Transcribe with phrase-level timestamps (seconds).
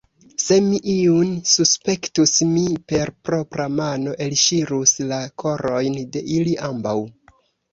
[0.43, 2.63] Se mi iun suspektus, mi
[2.93, 6.99] per propra mano elŝirus la korojn de ili ambaŭ!